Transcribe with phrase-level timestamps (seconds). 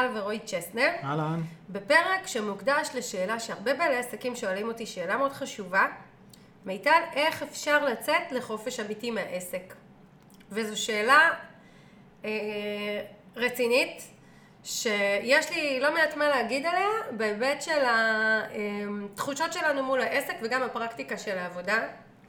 [0.00, 0.90] מיטל ורועי צ'סנר.
[1.04, 1.40] אהלן.
[1.70, 5.86] בפרק שמוקדש לשאלה שהרבה בעלי עסקים שואלים אותי, שאלה מאוד חשובה.
[6.64, 9.74] מיטל, איך אפשר לצאת לחופש אמיתי מהעסק?
[10.50, 11.30] וזו שאלה
[12.24, 12.30] אה,
[13.36, 14.02] רצינית,
[14.64, 21.18] שיש לי לא מעט מה להגיד עליה, בהיבט של התחושות שלנו מול העסק וגם הפרקטיקה
[21.18, 21.78] של העבודה.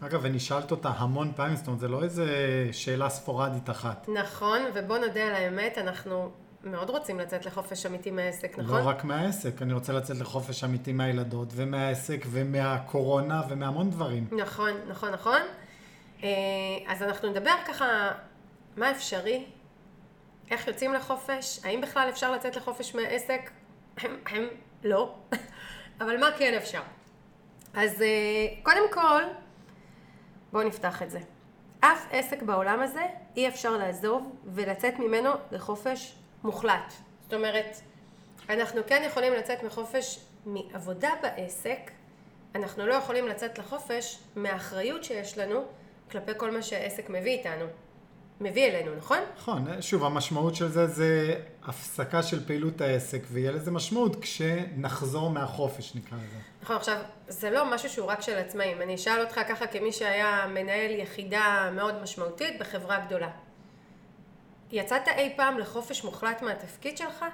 [0.01, 2.25] אגב, אני שאלת אותה המון פעמים, זאת אומרת, זה לא איזה
[2.71, 4.09] שאלה ספורדית אחת.
[4.13, 6.31] נכון, ובוא נודה על האמת, אנחנו
[6.63, 8.83] מאוד רוצים לצאת לחופש אמיתי מהעסק, נכון?
[8.83, 14.27] לא רק מהעסק, אני רוצה לצאת לחופש אמיתי מהילדות, ומהעסק, ומהקורונה, ומהמון דברים.
[14.31, 15.41] נכון, נכון, נכון.
[16.23, 16.29] אה,
[16.87, 18.11] אז אנחנו נדבר ככה,
[18.77, 19.45] מה אפשרי?
[20.51, 21.59] איך יוצאים לחופש?
[21.63, 23.51] האם בכלל אפשר לצאת לחופש מהעסק?
[24.83, 25.15] לא.
[26.01, 26.81] אבל מה כן אפשר?
[27.73, 28.07] אז אה,
[28.63, 29.23] קודם כל,
[30.51, 31.19] בואו נפתח את זה.
[31.79, 33.01] אף עסק בעולם הזה
[33.35, 36.93] אי אפשר לעזוב ולצאת ממנו לחופש מוחלט.
[37.23, 37.77] זאת אומרת,
[38.49, 41.91] אנחנו כן יכולים לצאת מחופש מעבודה בעסק,
[42.55, 45.63] אנחנו לא יכולים לצאת לחופש מהאחריות שיש לנו
[46.11, 47.65] כלפי כל מה שהעסק מביא איתנו.
[48.41, 49.17] מביא אלינו, נכון?
[49.37, 55.95] נכון, שוב, המשמעות של זה זה הפסקה של פעילות העסק, ויהיה לזה משמעות כשנחזור מהחופש,
[55.95, 56.37] נקרא לזה.
[56.61, 58.81] נכון, עכשיו, זה לא משהו שהוא רק של עצמאים.
[58.81, 63.29] אני אשאל אותך ככה כמי שהיה מנהל יחידה מאוד משמעותית בחברה גדולה.
[64.71, 67.25] יצאת אי פעם לחופש מוחלט מהתפקיד שלך?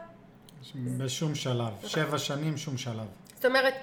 [0.75, 1.73] בשום שלב.
[1.85, 3.07] שבע שנים, שום שלב.
[3.35, 3.73] זאת אומרת,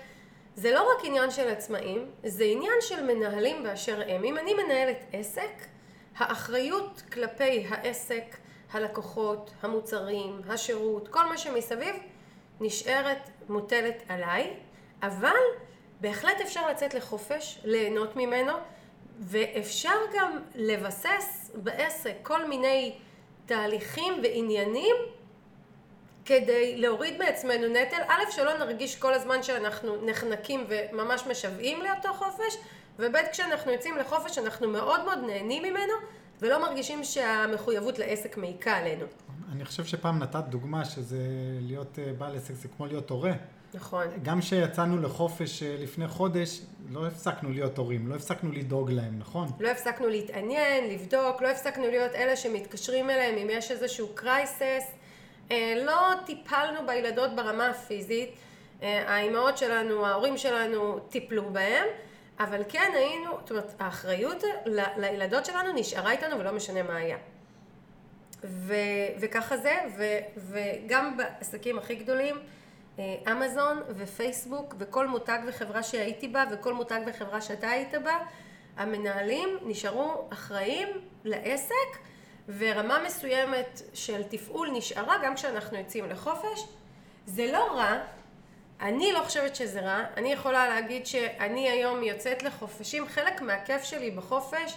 [0.56, 4.25] זה לא רק עניין של עצמאים, זה עניין של מנהלים באשר הם.
[4.25, 5.66] אם אני מנהלת עסק,
[6.16, 8.36] האחריות כלפי העסק,
[8.72, 11.97] הלקוחות, המוצרים, השירות, כל מה שמסביב,
[12.60, 14.56] נשארת מוטלת עליי,
[15.02, 15.36] אבל
[16.00, 18.52] בהחלט אפשר לצאת לחופש, ליהנות ממנו,
[19.20, 22.98] ואפשר גם לבסס בעסק כל מיני
[23.47, 24.97] תהליכים ועניינים
[26.25, 32.56] כדי להוריד מעצמנו נטל, א', שלא נרגיש כל הזמן שאנחנו נחנקים וממש משוועים לאותו חופש,
[32.99, 35.93] וב', כשאנחנו יוצאים לחופש אנחנו מאוד מאוד נהנים ממנו,
[36.41, 39.06] ולא מרגישים שהמחויבות לעסק מעיקה עלינו.
[39.53, 41.19] אני חושב שפעם נתת דוגמה שזה
[41.61, 43.33] להיות אה, בעל עסק זה כמו להיות הורה.
[43.75, 44.06] נכון.
[44.22, 49.49] גם כשיצאנו לחופש אה, לפני חודש, לא הפסקנו להיות הורים, לא הפסקנו לדאוג להם, נכון?
[49.61, 54.84] לא הפסקנו להתעניין, לבדוק, לא הפסקנו להיות אלה שמתקשרים אליהם אם יש איזשהו קרייסס.
[55.50, 58.31] אה, לא טיפלנו בילדות ברמה הפיזית,
[58.83, 61.87] האימהות שלנו, ההורים שלנו טיפלו בהם.
[62.41, 64.43] אבל כן היינו, זאת אומרת, האחריות
[64.97, 67.17] לילדות שלנו נשארה איתנו ולא משנה מה היה.
[68.45, 68.75] ו,
[69.21, 70.05] וככה זה, ו,
[70.37, 72.37] וגם בעסקים הכי גדולים,
[72.99, 78.19] אה, אמזון ופייסבוק וכל מותג וחברה שהייתי בה וכל מותג וחברה שאתה היית בה,
[78.77, 80.89] המנהלים נשארו אחראים
[81.25, 81.99] לעסק
[82.59, 86.67] ורמה מסוימת של תפעול נשארה גם כשאנחנו יוצאים לחופש.
[87.27, 87.99] זה לא רע,
[88.81, 94.11] אני לא חושבת שזה רע, אני יכולה להגיד שאני היום יוצאת לחופשים, חלק מהכיף שלי
[94.11, 94.77] בחופש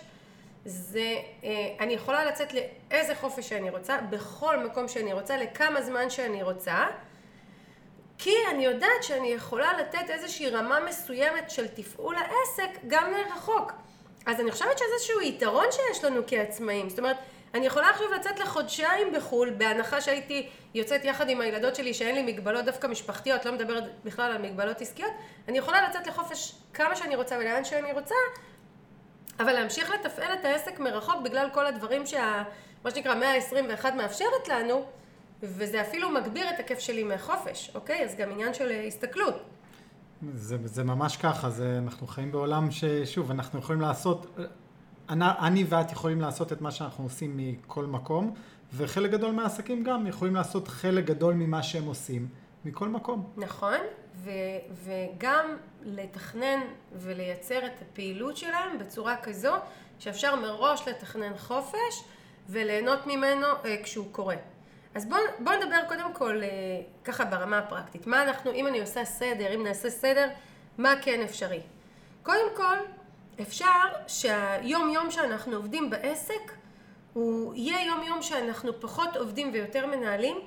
[0.66, 1.50] זה, אה,
[1.80, 6.86] אני יכולה לצאת לאיזה חופש שאני רוצה, בכל מקום שאני רוצה, לכמה זמן שאני רוצה,
[8.18, 13.72] כי אני יודעת שאני יכולה לתת איזושהי רמה מסוימת של תפעול העסק גם לרחוק.
[14.26, 17.18] אז אני חושבת שזה איזשהו יתרון שיש לנו כעצמאים, זאת אומרת,
[17.54, 22.34] אני יכולה עכשיו לצאת לחודשיים בחו"ל, בהנחה שהייתי יוצאת יחד עם הילדות שלי, שאין לי
[22.34, 25.12] מגבלות דווקא משפחתיות, לא מדברת בכלל על מגבלות עסקיות,
[25.48, 28.16] אני יכולה לצאת לחופש כמה שאני רוצה ולאן שאני רוצה,
[29.40, 32.44] אבל להמשיך לתפעל את העסק מרחוק בגלל כל הדברים שה...
[32.84, 34.86] מה שנקרא, מאה ה-21 מאפשרת לנו,
[35.44, 38.04] וזה אפילו מגביר את הכיף שלי מהחופש, אוקיי?
[38.06, 39.36] אז גם עניין של הסתכלות.
[40.34, 44.38] זה, זה ממש ככה, זה, אנחנו חיים בעולם ששוב, אנחנו יכולים לעשות,
[45.10, 48.34] אני ואת יכולים לעשות את מה שאנחנו עושים מכל מקום,
[48.74, 52.28] וחלק גדול מהעסקים גם יכולים לעשות חלק גדול ממה שהם עושים
[52.66, 53.30] מכל מקום.
[53.38, 53.78] נכון,
[54.16, 54.32] ו-
[54.84, 56.60] וגם לתכנן
[56.94, 59.54] ולייצר את הפעילות שלהם בצורה כזו
[60.00, 62.04] שאפשר מראש לתכנן חופש
[62.50, 64.36] וליהנות ממנו אה, כשהוא קורה.
[64.96, 66.48] אז בואו בוא נדבר קודם כל אה,
[67.04, 68.08] ככה ברמה הפרקטית.
[68.08, 70.28] מה אנחנו, אם אני עושה סדר, אם נעשה סדר,
[70.78, 71.62] מה כן אפשרי?
[72.24, 72.78] קודם כל,
[73.42, 76.52] אפשר שהיום יום שאנחנו עובדים בעסק
[77.14, 80.38] הוא יהיה יום יום שאנחנו פחות עובדים ויותר מנהלים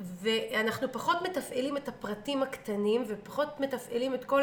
[0.00, 4.42] ואנחנו פחות מתפעלים את הפרטים הקטנים ופחות מתפעלים את כל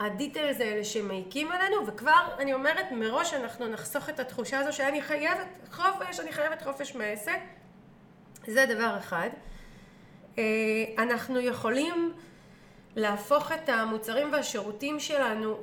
[0.00, 5.46] הדיטלס האלה שמעיקים עלינו וכבר אני אומרת מראש אנחנו נחסוך את התחושה הזו שאני חייבת
[5.72, 7.40] חופש, אני חייבת חופש מהעסק
[8.46, 9.30] זה דבר אחד.
[10.38, 10.44] אה,
[10.98, 12.12] אנחנו יכולים
[12.96, 15.56] להפוך את המוצרים והשירותים שלנו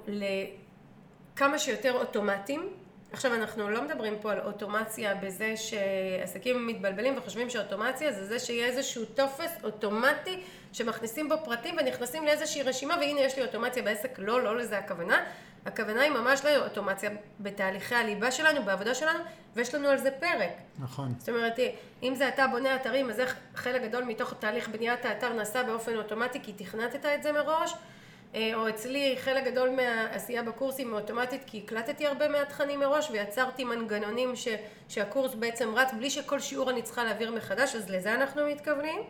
[1.40, 2.70] כמה שיותר אוטומטיים,
[3.12, 8.66] עכשיו אנחנו לא מדברים פה על אוטומציה בזה שעסקים מתבלבלים וחושבים שאוטומציה זה זה שיהיה
[8.66, 10.44] איזשהו טופס אוטומטי
[10.74, 15.24] שמכניסים בו פרטים ונכנסים לאיזושהי רשימה והנה יש לי אוטומציה בעסק, לא, לא לזה הכוונה.
[15.66, 17.10] הכוונה היא ממש לאוטומציה
[17.40, 19.20] בתהליכי הליבה שלנו, בעבודה שלנו,
[19.56, 20.52] ויש לנו על זה פרק.
[20.80, 21.14] נכון.
[21.18, 21.60] זאת אומרת,
[22.04, 25.96] אם זה אתה בונה אתרים, אז איך חלק גדול מתוך תהליך בניית האתר נעשה באופן
[25.96, 27.74] אוטומטי כי תכנתת את זה מראש,
[28.36, 34.48] או אצלי חלק גדול מהעשייה בקורסים אוטומטית כי הקלטתי הרבה מהתכנים מראש ויצרתי מנגנונים ש,
[34.90, 39.02] שהקורס בעצם רץ בלי שכל שיעור אני צריכה להעביר מחדש, אז לזה אנחנו מתכוונים.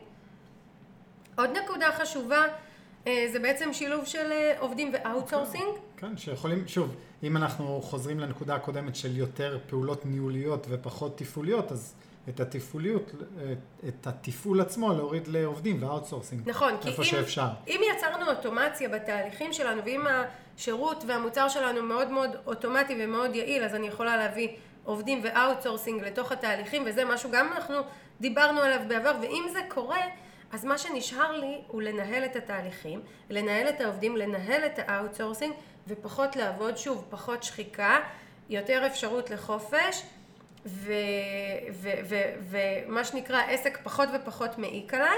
[1.36, 2.46] עוד נקודה חשובה
[3.08, 5.66] אה, זה בעצם שילוב של אה, עובדים ואוטסורסינג.
[5.98, 11.94] כן, שיכולים, שוב, אם אנחנו חוזרים לנקודה הקודמת של יותר פעולות ניהוליות ופחות תפעוליות, אז
[12.30, 13.12] את התפעוליות,
[13.88, 16.50] את התפעול עצמו להוריד לעובדים ו outsourcing.
[16.50, 17.48] נכון, כי אם, שאפשר.
[17.68, 23.76] אם יצרנו אוטומציה בתהליכים שלנו, ואם השירות והמוצר שלנו מאוד מאוד אוטומטי ומאוד יעיל, אז
[23.76, 24.50] אני יכולה להביא
[24.84, 27.76] עובדים ו outsourcing לתוך התהליכים, וזה משהו גם אנחנו
[28.22, 30.02] דיברנו עליו בעבר, ואם זה קורה,
[30.52, 35.54] אז מה שנשאר לי הוא לנהל את התהליכים, לנהל את העובדים, לנהל את ה outsourcing
[35.88, 37.98] ופחות לעבוד, שוב, פחות שחיקה,
[38.50, 40.04] יותר אפשרות לחופש
[42.50, 45.18] ומה שנקרא עסק פחות ופחות מעיק עליי.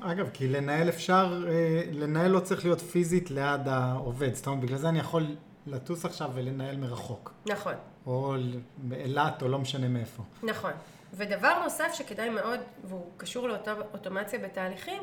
[0.00, 4.78] אגב, כי לנהל אפשר, אה, לנהל לא צריך להיות פיזית ליד העובד, זאת אומרת, בגלל
[4.78, 5.26] זה אני יכול
[5.66, 7.32] לטוס עכשיו ולנהל מרחוק.
[7.46, 7.74] נכון.
[8.06, 8.34] או
[8.76, 10.22] באילת או לא משנה מאיפה.
[10.42, 10.72] נכון.
[11.14, 15.02] ודבר נוסף שכדאי מאוד, והוא קשור לאותה אוטומציה בתהליכים,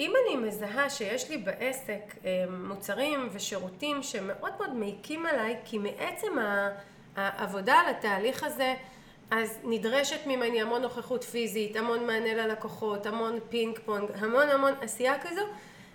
[0.00, 6.38] אם אני מזהה שיש לי בעסק אה, מוצרים ושירותים שמאוד מאוד מעיקים עליי, כי מעצם
[7.16, 8.74] העבודה על התהליך הזה,
[9.30, 15.18] אז נדרשת ממני המון נוכחות פיזית, המון מענה ללקוחות, המון פינג פונג, המון המון עשייה
[15.18, 15.42] כזו,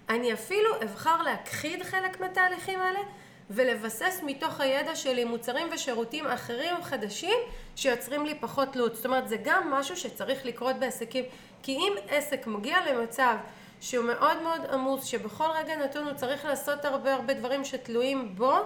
[0.10, 3.00] אני אפילו אבחר להכחיד חלק מהתהליכים האלה
[3.50, 7.38] ולבסס מתוך הידע שלי מוצרים ושירותים אחרים חדשים
[7.76, 8.96] שיוצרים לי פחות תלות.
[8.96, 11.26] זאת אומרת, זה גם משהו שצריך לקרות בעסקים,
[11.64, 13.36] כי אם עסק מגיע למצב
[13.82, 18.58] שהוא מאוד מאוד עמוס, שבכל רגע נתון הוא צריך לעשות הרבה הרבה דברים שתלויים בו,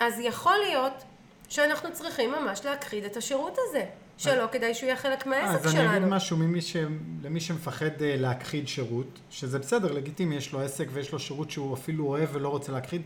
[0.00, 1.04] אז יכול להיות
[1.48, 3.84] שאנחנו צריכים ממש להכחיד את השירות הזה.
[4.18, 5.68] שלא כדאי שהוא יהיה חלק מהעסק שלנו.
[5.68, 6.76] אז אני אגיד משהו ממי ש...
[7.22, 11.74] למי שמפחד אה, להכחיד שירות, שזה בסדר, לגיטימי, יש לו עסק ויש לו שירות שהוא
[11.74, 13.02] אפילו אוהב ולא רוצה להכחיד,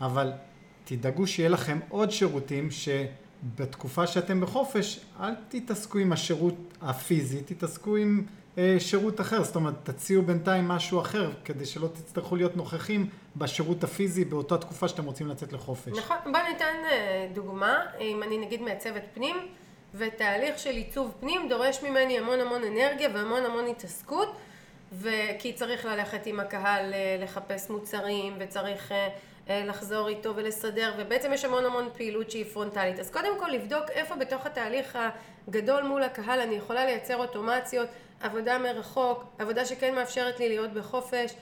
[0.00, 0.32] אבל
[0.84, 8.24] תדאגו שיהיה לכם עוד שירותים שבתקופה שאתם בחופש, אל תתעסקו עם השירות הפיזי, תתעסקו עם
[8.26, 8.39] אה,
[8.78, 14.24] שירות אחר, זאת אומרת תציעו בינתיים משהו אחר כדי שלא תצטרכו להיות נוכחים בשירות הפיזי
[14.24, 15.98] באותה תקופה שאתם רוצים לצאת לחופש.
[15.98, 19.36] נכון, בוא ניתן אה, דוגמה, אם אני נגיד מעצבת פנים
[19.94, 24.36] ותהליך של עיצוב פנים דורש ממני המון המון אנרגיה והמון המון התעסקות
[24.92, 28.92] וכי צריך ללכת עם הקהל אה, לחפש מוצרים וצריך
[29.66, 32.98] לחזור איתו ולסדר ובעצם יש המון המון פעילות שהיא פרונטלית.
[32.98, 34.98] אז קודם כל לבדוק איפה בתוך התהליך
[35.48, 37.88] הגדול מול הקהל אני יכולה לייצר אוטומציות
[38.20, 41.34] עבודה מרחוק, עבודה שכן מאפשרת לי להיות בחופש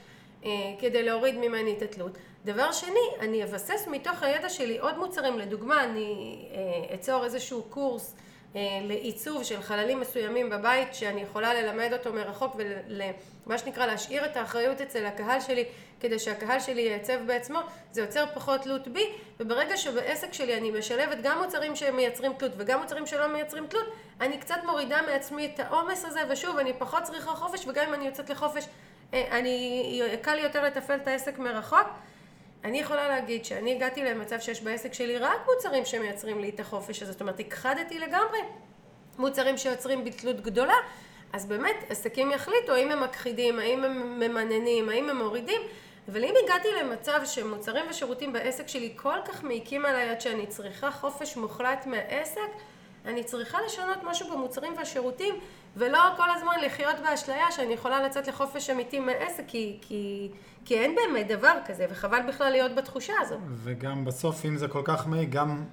[0.44, 2.19] אה, כדי להוריד ממני את התלות.
[2.44, 8.14] דבר שני, אני אבסס מתוך הידע שלי עוד מוצרים, לדוגמה אני אה, אצור איזשהו קורס
[8.54, 12.56] לעיצוב של חללים מסוימים בבית שאני יכולה ללמד אותו מרחוק
[13.46, 15.64] ומה שנקרא להשאיר את האחריות אצל הקהל שלי
[16.00, 17.58] כדי שהקהל שלי ייצב בעצמו,
[17.92, 19.04] זה יוצר פחות תלות בי.
[19.40, 23.87] וברגע שבעסק שלי אני משלבת גם מוצרים שמייצרים תלות וגם מוצרים שלא מייצרים תלות,
[24.20, 28.06] אני קצת מורידה מעצמי את העומס הזה ושוב אני פחות צריכה חופש וגם אם אני
[28.06, 28.64] יוצאת לחופש
[29.14, 31.88] אה, אני, קל לי יותר לתפעל את העסק מרחוק
[32.64, 37.02] אני יכולה להגיד שאני הגעתי למצב שיש בעסק שלי רק מוצרים שמייצרים לי את החופש
[37.02, 38.38] הזה, זאת אומרת, הכחדתי לגמרי
[39.18, 40.76] מוצרים שיוצרים בתלות גדולה,
[41.32, 45.60] אז באמת עסקים יחליטו האם הם מכחידים, האם הם ממננים, האם הם מורידים,
[46.12, 50.90] אבל אם הגעתי למצב שמוצרים ושירותים בעסק שלי כל כך מעיקים עליי עד שאני צריכה
[50.90, 52.50] חופש מוחלט מהעסק,
[53.08, 55.34] אני צריכה לשנות משהו במוצרים והשירותים
[55.76, 60.28] ולא כל הזמן לחיות באשליה שאני יכולה לצאת לחופש אמיתי מהעסק כי, כי,
[60.64, 63.36] כי אין באמת דבר כזה וחבל בכלל להיות בתחושה הזו.
[63.48, 65.64] וגם בסוף אם זה כל כך מעיק גם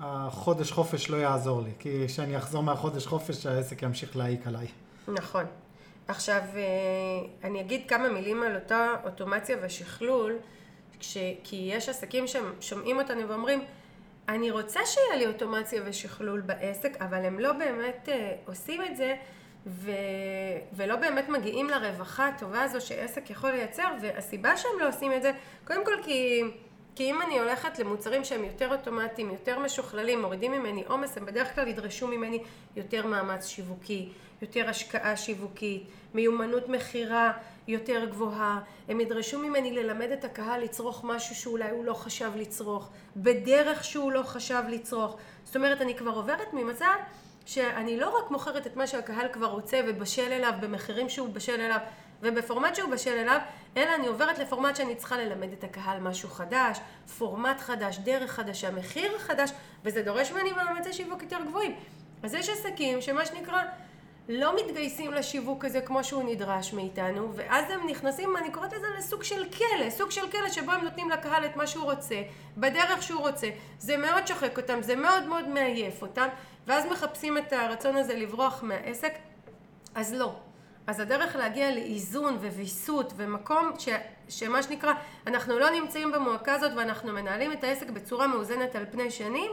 [0.00, 4.66] החודש חופש לא יעזור לי כי כשאני אחזור מהחודש חופש העסק ימשיך להעיק עליי.
[5.08, 5.44] נכון.
[6.08, 6.62] עכשיו אה,
[7.44, 10.36] אני אגיד כמה מילים על אותה אוטומציה ושכלול
[11.00, 13.64] כש, כי יש עסקים ששומעים אותנו ואומרים
[14.32, 19.16] אני רוצה שיהיה לי אוטומציה ושכלול בעסק, אבל הם לא באמת אה, עושים את זה
[19.66, 19.90] ו...
[20.72, 25.32] ולא באמת מגיעים לרווחה הטובה הזו שעסק יכול לייצר, והסיבה שהם לא עושים את זה,
[25.66, 26.42] קודם כל כי,
[26.94, 31.54] כי אם אני הולכת למוצרים שהם יותר אוטומטיים, יותר משוכללים, מורידים ממני עומס, הם בדרך
[31.54, 32.42] כלל ידרשו ממני
[32.76, 34.08] יותר מאמץ שיווקי,
[34.42, 35.82] יותר השקעה שיווקית,
[36.14, 37.32] מיומנות מכירה
[37.68, 42.90] יותר גבוהה, הם ידרשו ממני ללמד את הקהל לצרוך משהו שאולי הוא לא חשב לצרוך,
[43.16, 45.16] בדרך שהוא לא חשב לצרוך.
[45.44, 46.94] זאת אומרת, אני כבר עוברת ממצב
[47.46, 51.78] שאני לא רק מוכרת את מה שהקהל כבר רוצה ובשל אליו במחירים שהוא בשל אליו
[52.22, 53.38] ובפורמט שהוא בשל אליו,
[53.76, 56.78] אלא אני עוברת לפורמט שאני צריכה ללמד את הקהל משהו חדש,
[57.18, 59.50] פורמט חדש, דרך חדשה, מחיר חדש,
[59.84, 61.76] וזה דורש ממני מאמצי שיווק יותר גבוהים.
[62.22, 63.62] אז יש עסקים שמה שנקרא
[64.28, 69.22] לא מתגייסים לשיווק הזה כמו שהוא נדרש מאיתנו, ואז הם נכנסים, אני קוראת לזה לסוג
[69.22, 72.22] של כלא, סוג של כלא שבו הם נותנים לקהל את מה שהוא רוצה,
[72.56, 73.48] בדרך שהוא רוצה.
[73.78, 76.28] זה מאוד שוחק אותם, זה מאוד מאוד מעייף אותם,
[76.66, 79.12] ואז מחפשים את הרצון הזה לברוח מהעסק,
[79.94, 80.34] אז לא.
[80.86, 83.88] אז הדרך להגיע לאיזון וויסות ומקום ש,
[84.28, 84.92] שמה שנקרא,
[85.26, 89.52] אנחנו לא נמצאים במועקה הזאת ואנחנו מנהלים את העסק בצורה מאוזנת על פני שנים,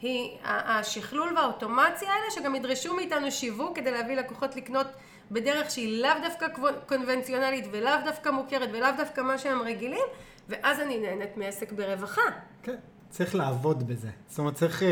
[0.00, 4.86] היא השכלול והאוטומציה האלה שגם ידרשו מאיתנו שיווק כדי להביא לקוחות לקנות
[5.30, 6.46] בדרך שהיא לאו דווקא
[6.86, 10.06] קונבנציונלית ולאו דווקא מוכרת ולאו דווקא מה שהם רגילים
[10.48, 12.22] ואז אני נהנית מעסק ברווחה.
[12.62, 12.76] כן,
[13.10, 14.08] צריך לעבוד בזה.
[14.26, 14.84] זאת אומרת, צריך uh,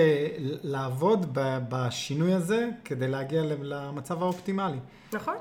[0.63, 4.79] לעבוד בשינוי הזה כדי להגיע למצב האופטימלי.
[5.13, 5.37] נכון.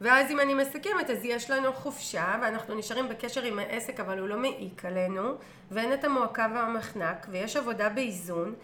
[0.00, 4.28] ואז אם אני מסכמת, אז יש לנו חופשה, ואנחנו נשארים בקשר עם העסק, אבל הוא
[4.28, 5.22] לא מעיק עלינו,
[5.70, 8.54] ואין את המועקה והמחנק, ויש עבודה באיזון,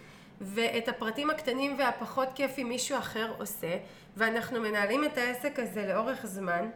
[0.45, 3.77] ואת הפרטים הקטנים והפחות כיפים מישהו אחר עושה,
[4.17, 6.71] ואנחנו מנהלים את העסק הזה לאורך זמן,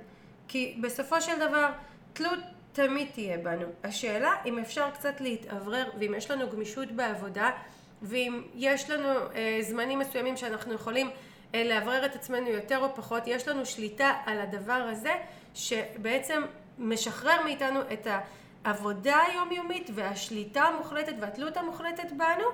[0.49, 1.71] כי בסופו של דבר,
[2.13, 2.39] תלות
[2.73, 3.67] תמיד תהיה בנו.
[3.85, 7.51] השאלה אם אפשר קצת להתאוורר, ואם יש לנו גמישות בעבודה,
[8.03, 11.11] ואם יש לנו אה, זמנים מסוימים שאנחנו יכולים
[11.55, 15.15] אה, לאוורר את עצמנו יותר או פחות, יש לנו שליטה על הדבר הזה
[15.55, 16.43] שבעצם
[16.79, 18.07] משחרר מאיתנו את
[18.65, 22.45] העבודה היומיומית והשליטה המוחלטת והתלות המוחלטת בנו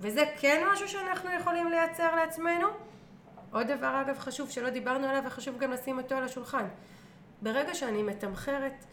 [0.00, 2.66] וזה כן משהו שאנחנו יכולים לייצר לעצמנו.
[3.52, 6.64] עוד דבר אגב חשוב שלא דיברנו עליו וחשוב גם לשים אותו על השולחן.
[7.42, 8.84] ברגע שאני מתמחרת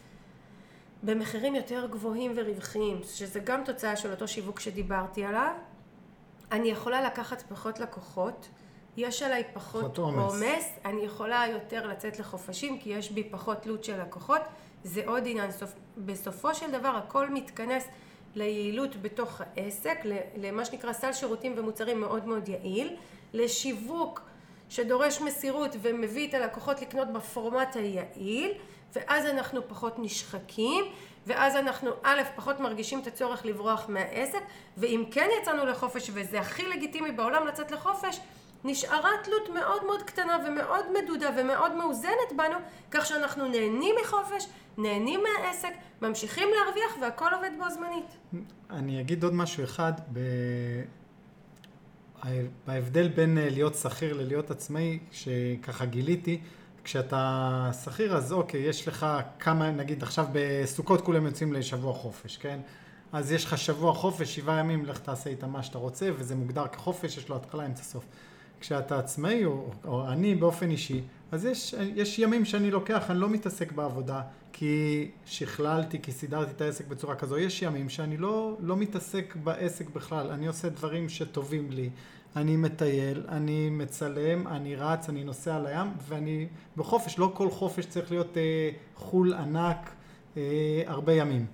[1.02, 5.52] במחירים יותר גבוהים ורווחיים, שזה גם תוצאה של אותו שיווק שדיברתי עליו,
[6.52, 8.48] אני יכולה לקחת פחות לקוחות
[8.96, 14.02] יש עליי פחות עומס, אני יכולה יותר לצאת לחופשים כי יש בי פחות תלות של
[14.02, 14.40] לקוחות,
[14.84, 15.50] זה עוד עניין.
[15.50, 15.72] סופ...
[15.98, 17.88] בסופו של דבר הכל מתכנס
[18.38, 19.98] ליעילות בתוך העסק,
[20.36, 22.96] למה שנקרא סל שירותים ומוצרים מאוד מאוד יעיל,
[23.34, 24.20] לשיווק
[24.68, 28.52] שדורש מסירות ומביא את הלקוחות לקנות בפורמט היעיל,
[28.92, 30.84] ואז אנחנו פחות נשחקים,
[31.26, 34.42] ואז אנחנו א', פחות מרגישים את הצורך לברוח מהעסק,
[34.76, 38.20] ואם כן יצאנו לחופש, וזה הכי לגיטימי בעולם לצאת לחופש,
[38.64, 42.56] נשארה תלות מאוד מאוד קטנה ומאוד מדודה ומאוד מאוזנת בנו,
[42.90, 44.46] כך שאנחנו נהנים מחופש,
[44.78, 45.72] נהנים מהעסק,
[46.02, 48.16] ממשיכים להרוויח והכל עובד בו זמנית.
[48.70, 50.18] אני אגיד עוד משהו אחד, ב...
[52.66, 56.40] בהבדל בין אה, להיות שכיר ללהיות עצמאי, שככה גיליתי,
[56.84, 59.06] כשאתה שכיר אז אוקיי, יש לך
[59.38, 62.60] כמה, נגיד עכשיו בסוכות כולם יוצאים לשבוע חופש, כן?
[63.12, 66.66] אז יש לך שבוע חופש, שבעה ימים, לך תעשה איתם מה שאתה רוצה, וזה מוגדר
[66.66, 68.04] כחופש, יש לו התחלה, אמצע סוף.
[68.60, 73.28] כשאתה עצמאי, או, או אני באופן אישי, אז יש, יש ימים שאני לוקח, אני לא
[73.28, 74.22] מתעסק בעבודה,
[74.52, 77.38] כי שכללתי, כי סידרתי את העסק בצורה כזו.
[77.38, 81.90] יש ימים שאני לא, לא מתעסק בעסק בכלל, אני עושה דברים שטובים לי.
[82.36, 86.46] אני מטייל, אני מצלם, אני רץ, אני נוסע לים, ואני
[86.76, 89.90] בחופש, לא כל חופש צריך להיות אה, חול ענק
[90.36, 91.46] אה, הרבה ימים.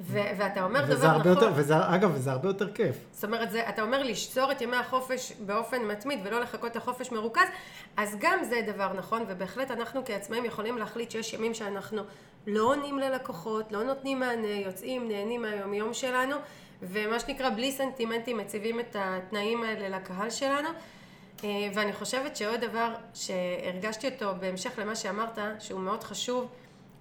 [0.00, 1.30] ו- ואתה אומר דבר נכון.
[1.32, 2.96] יותר, וזה, אגב, וזה הרבה יותר כיף.
[3.12, 7.48] זאת אומרת, זה, אתה אומר לשצור את ימי החופש באופן מתמיד ולא לחכות לחופש מרוכז,
[7.96, 12.02] אז גם זה דבר נכון, ובהחלט אנחנו כעצמאים יכולים להחליט שיש ימים שאנחנו
[12.46, 16.36] לא עונים ללקוחות, לא נותנים מענה, יוצאים, נהנים מהיומיום שלנו,
[16.82, 20.68] ומה שנקרא, בלי סנטימנטים מציבים את התנאים האלה לקהל שלנו.
[21.44, 26.48] אה, ואני חושבת שעוד דבר שהרגשתי אותו בהמשך למה שאמרת, שהוא מאוד חשוב,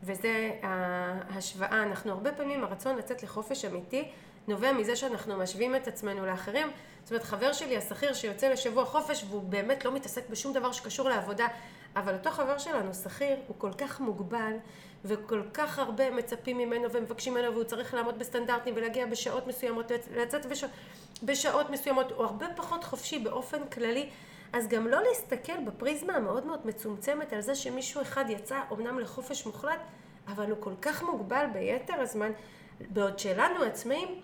[0.03, 1.83] וזה ההשוואה.
[1.83, 4.11] אנחנו הרבה פעמים, הרצון לצאת לחופש אמיתי
[4.47, 6.67] נובע מזה שאנחנו משווים את עצמנו לאחרים.
[7.03, 11.09] זאת אומרת, חבר שלי השכיר שיוצא לשבוע חופש והוא באמת לא מתעסק בשום דבר שקשור
[11.09, 11.47] לעבודה,
[11.95, 14.53] אבל אותו חבר שלנו, שכיר, הוא כל כך מוגבל
[15.05, 20.45] וכל כך הרבה מצפים ממנו ומבקשים ממנו והוא צריך לעמוד בסטנדרטים ולהגיע בשעות מסוימות, לצאת
[20.45, 20.63] בש...
[21.23, 24.09] בשעות מסוימות, הוא הרבה פחות חופשי באופן כללי.
[24.53, 29.45] אז גם לא להסתכל בפריזמה המאוד מאוד מצומצמת על זה שמישהו אחד יצא אומנם לחופש
[29.45, 29.79] מוחלט,
[30.27, 32.31] אבל הוא כל כך מוגבל ביתר הזמן,
[32.79, 34.21] בעוד שלנו עצמאים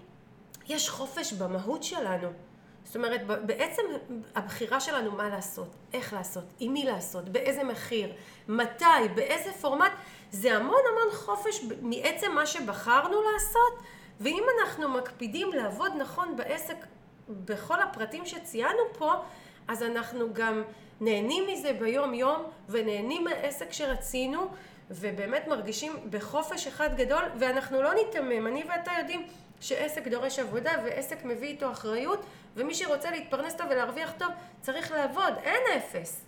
[0.68, 2.27] יש חופש במהות שלנו.
[2.84, 3.82] זאת אומרת, בעצם
[4.36, 8.13] הבחירה שלנו מה לעשות, איך לעשות, עם מי לעשות, באיזה מחיר,
[8.48, 9.92] מתי, באיזה פורמט,
[10.32, 13.88] זה המון המון חופש מעצם מה שבחרנו לעשות,
[14.20, 16.75] ואם אנחנו מקפידים לעבוד נכון בעסק
[17.30, 19.13] בכל הפרטים שציינו פה,
[19.67, 20.63] אז אנחנו גם
[21.01, 24.48] נהנים מזה ביום יום ונהנים מהעסק שרצינו
[24.91, 29.27] ובאמת מרגישים בחופש אחד גדול ואנחנו לא ניתמם, אני ואתה יודעים
[29.62, 34.29] שעסק דורש עבודה ועסק מביא איתו אחריות ומי שרוצה להתפרנס טוב ולהרוויח טוב
[34.62, 36.25] צריך לעבוד, אין אפס.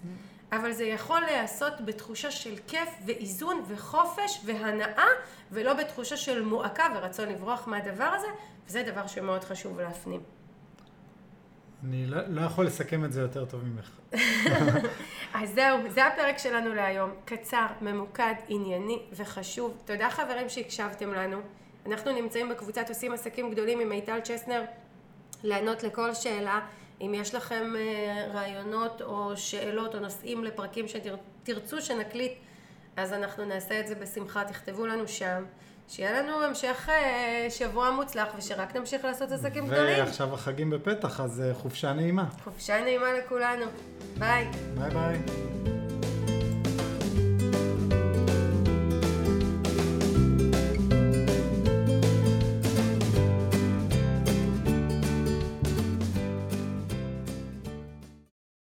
[0.52, 5.08] אבל זה יכול להיעשות בתחושה של כיף ואיזון וחופש והנאה
[5.52, 8.28] ולא בתחושה של מועקה ורצון לברוח מהדבר הזה
[8.68, 10.35] וזה דבר שמאוד חשוב להפנים.
[11.88, 13.92] אני לא, לא יכול לסכם את זה יותר טוב ממך.
[15.42, 17.10] אז זהו, זה הפרק שלנו להיום.
[17.26, 19.78] קצר, ממוקד, ענייני וחשוב.
[19.86, 21.38] תודה חברים שהקשבתם לנו.
[21.86, 24.64] אנחנו נמצאים בקבוצת עושים עסקים גדולים עם מיטל צ'סנר
[25.44, 26.60] לענות לכל שאלה.
[27.02, 32.34] אם יש לכם אה, רעיונות או שאלות או נושאים לפרקים שתרצו שנקליט,
[32.96, 35.44] אז אנחנו נעשה את זה בשמחה, תכתבו לנו שם.
[35.88, 40.00] שיהיה לנו המשך אה, שבוע מוצלח ושרק נמשיך לעשות עסקים גדולים.
[40.00, 42.26] ועכשיו החגים בפתח, אז אה, חופשה נעימה.
[42.44, 43.66] חופשה נעימה לכולנו.
[44.18, 44.48] ביי.
[44.76, 45.75] ביי ביי.